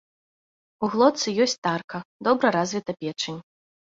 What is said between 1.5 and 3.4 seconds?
тарка, добра развіта печань.